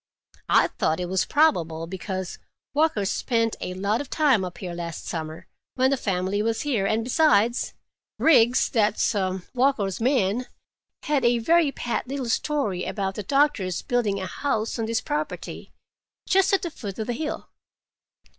[0.49, 2.39] I thought it was probable, because
[2.73, 6.87] Walker spent a lot of time up here last summer, when the family was here,
[6.87, 7.75] and besides,
[8.17, 9.15] Riggs, that's
[9.53, 10.47] Walker's man,
[11.03, 15.71] had a very pat little story about the doctor's building a house on this property,
[16.27, 17.49] just at the foot of the hill.